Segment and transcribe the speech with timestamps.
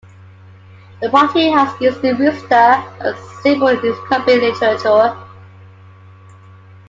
[0.99, 5.15] The party has used the rooster as a symbol in its campaign literature.